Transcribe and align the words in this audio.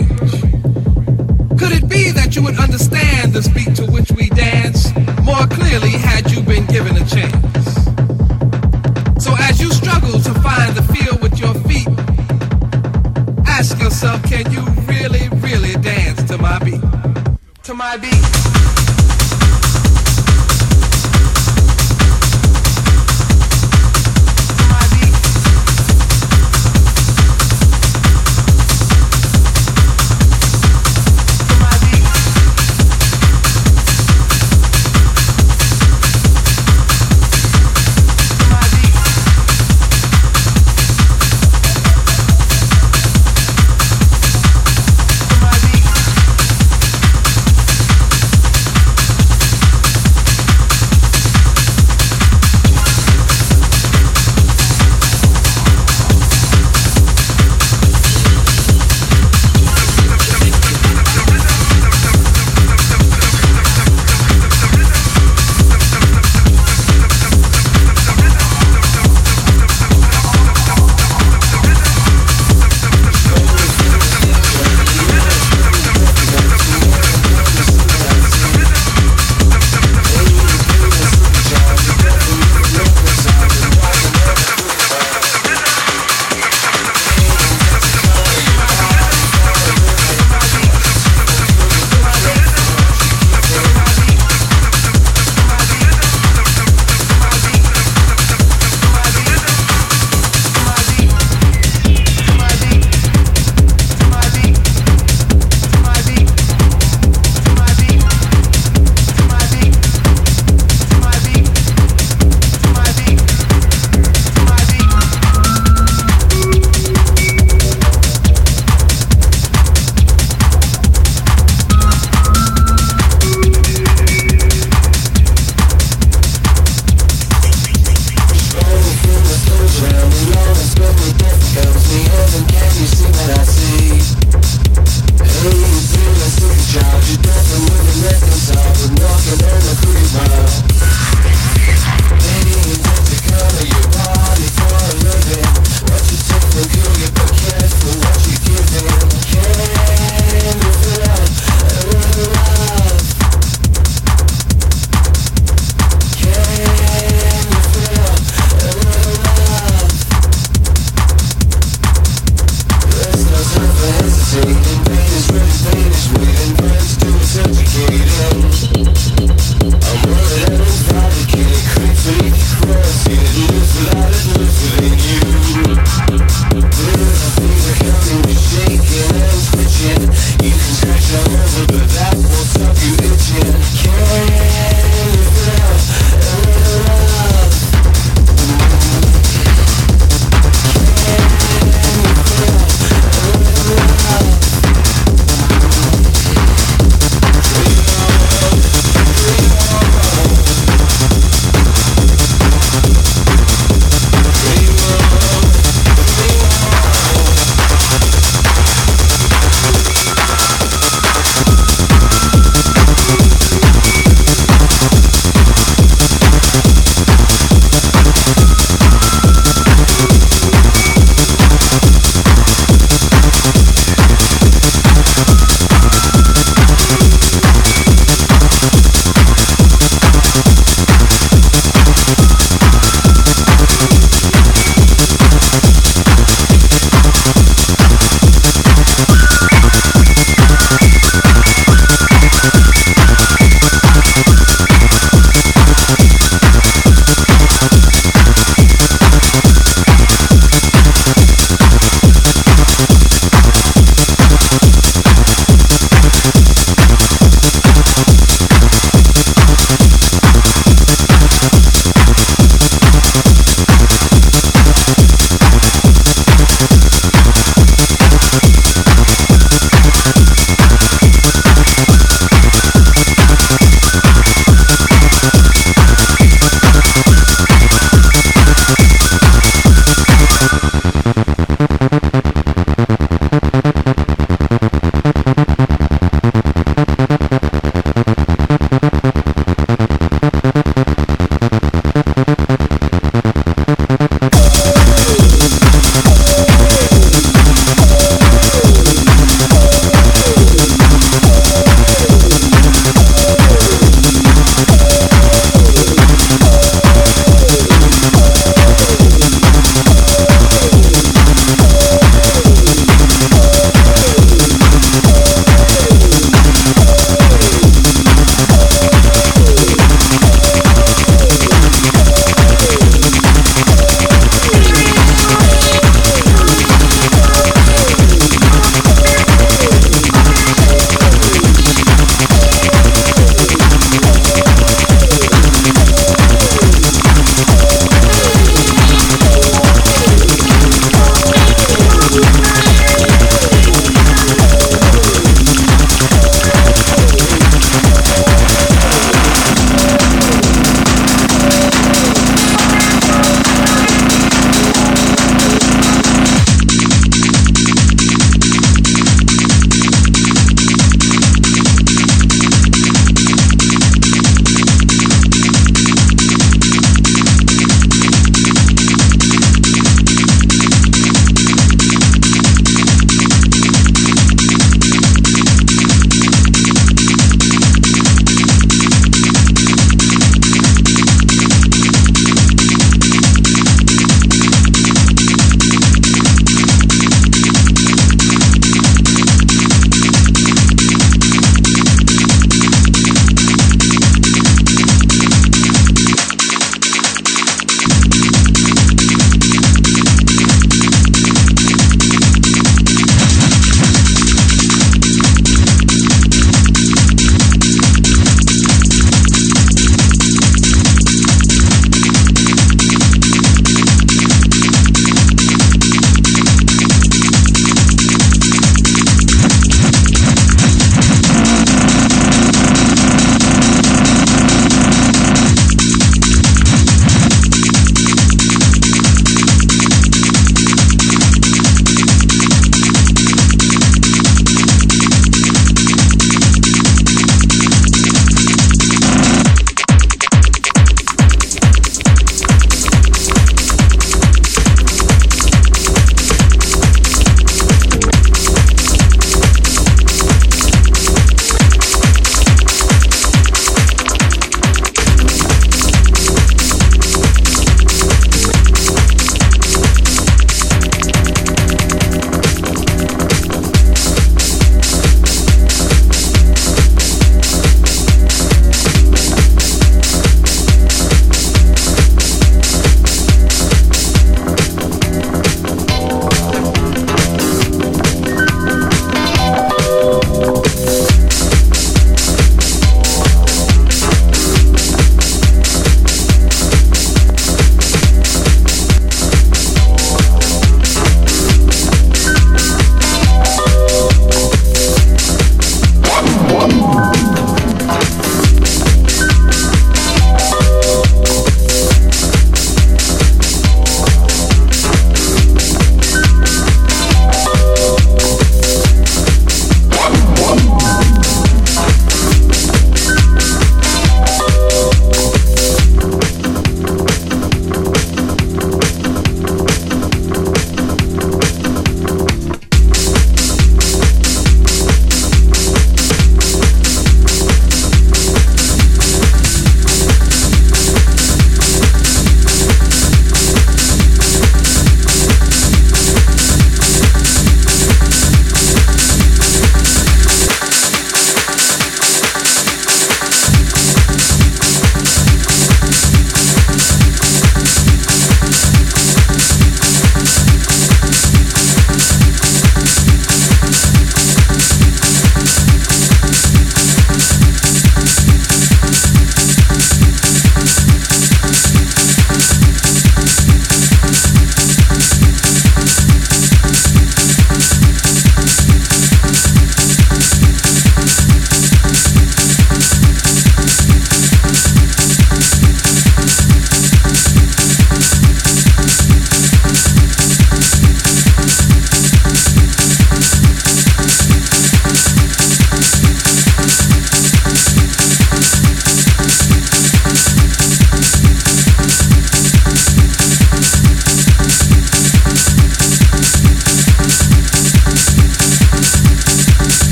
Could 0.00 1.72
it 1.72 1.88
be 1.88 2.10
that 2.12 2.34
you 2.34 2.42
would 2.42 2.58
understand 2.58 3.32
the 3.32 3.42
beat 3.54 3.76
to 3.76 3.84
which 3.90 4.10
we 4.12 4.28
dance 4.30 4.94
more 5.22 5.46
clearly 5.46 5.90
had 5.90 6.30
you 6.30 6.42
been 6.42 6.66
given 6.66 6.96
a 6.96 7.04
chance? 7.04 7.66
So 9.22 9.34
as 9.38 9.60
you 9.60 9.70
struggle 9.72 10.20
to 10.20 10.34
find 10.40 10.74
the 10.74 10.82
feel 10.92 11.18
with 11.20 11.38
your 11.38 11.54
feet, 11.68 11.88
ask 13.46 13.78
yourself, 13.80 14.22
can 14.24 14.50
you 14.50 14.62
really, 14.86 15.28
really 15.38 15.74
dance 15.82 16.22
to 16.24 16.38
my 16.38 16.58
beat? 16.58 16.82
To 17.64 17.74
my 17.74 17.96
beat. 17.96 18.81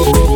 Oh, 0.00 0.04
oh, 0.06 0.12
oh. 0.16 0.27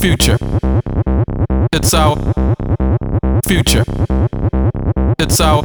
Future. 0.00 0.38
It's 1.72 1.92
our 1.92 2.16
future. 3.46 3.84
It's 5.18 5.40
our 5.40 5.62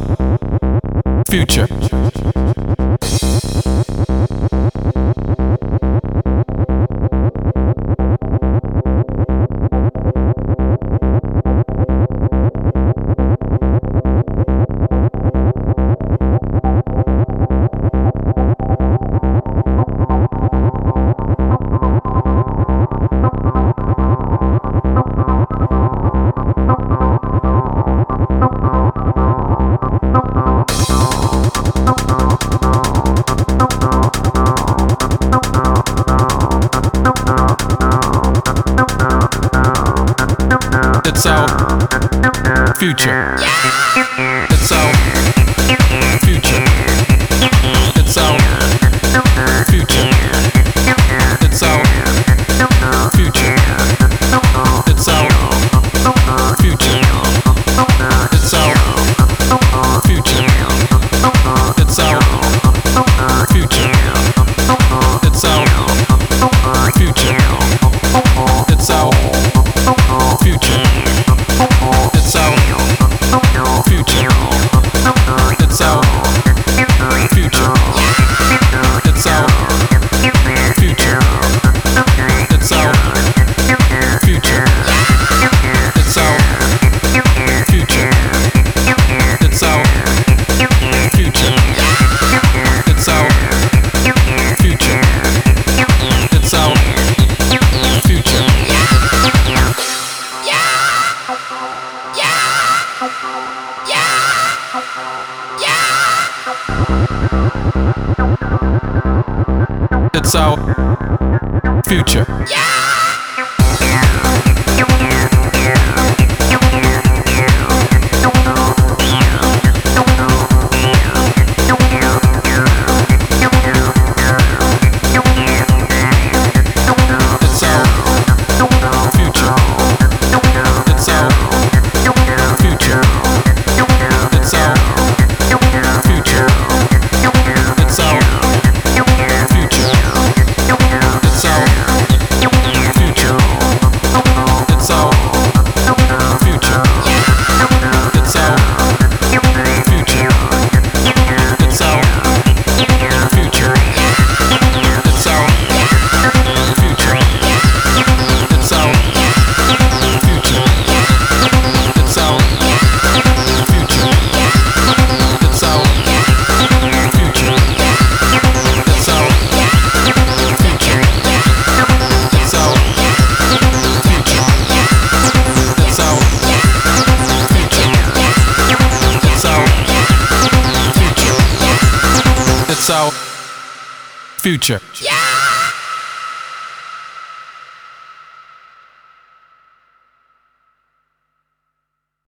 future. 1.28 1.68